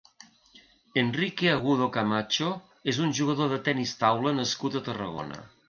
Enrique 1.01 1.51
Agudo 1.57 1.89
Camacho 1.99 2.49
és 2.95 3.03
un 3.05 3.15
jugador 3.21 3.55
de 3.55 3.63
tennis 3.71 3.95
taula 4.03 4.37
nascut 4.43 4.81
a 4.83 4.85
Tarragona. 4.91 5.43